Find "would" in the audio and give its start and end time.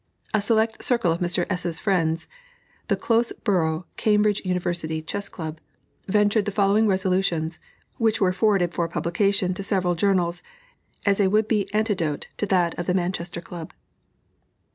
11.29-11.47